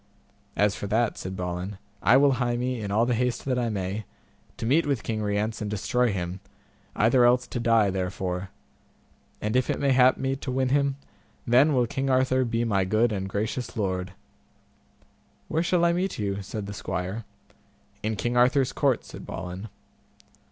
[0.55, 3.69] As for that, said Balin, I will hie me, in all the haste that I
[3.69, 4.03] may,
[4.57, 6.39] to meet with King Rience and destroy him,
[6.95, 8.49] either else to die therefore;
[9.41, 10.95] and if it may hap me to win him,
[11.45, 14.13] then will King Arthur be my good and gracious lord.
[15.49, 16.41] Where shall I meet with you?
[16.41, 17.23] said the squire.
[18.01, 19.69] In King Arthur's court, said Balin.